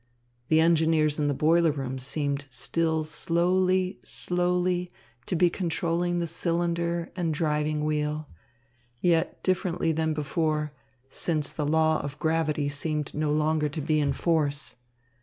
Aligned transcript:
The 0.47 0.59
engineers 0.59 1.19
in 1.19 1.27
the 1.27 1.33
boiler 1.35 1.69
room 1.71 1.99
seemed 1.99 2.45
still 2.49 3.03
slowly, 3.03 3.99
slowly 4.03 4.91
to 5.27 5.35
be 5.35 5.51
controlling 5.51 6.17
the 6.17 6.25
cylinder 6.25 7.11
and 7.15 7.31
driving 7.31 7.85
wheel; 7.85 8.27
yet 8.99 9.43
differently 9.43 9.91
than 9.91 10.15
before, 10.15 10.73
since 11.11 11.51
the 11.51 11.67
law 11.67 11.99
of 12.01 12.17
gravity 12.17 12.67
seemed 12.67 13.13
no 13.13 13.31
longer 13.31 13.69
to 13.69 13.79
be 13.79 13.99
in 13.99 14.11
force. 14.11 14.77